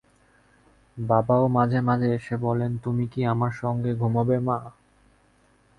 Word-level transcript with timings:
বাবাও 0.97 1.45
মাঝে 1.47 1.79
মাঝে 1.81 2.09
এসে 2.15 2.35
বলেন, 2.37 2.71
তুমি 2.77 3.03
কি 3.07 3.21
আমার 3.25 3.53
সঙ্গে 3.61 3.91
ঘুমুবে 3.95 4.37
মা? 4.39 4.57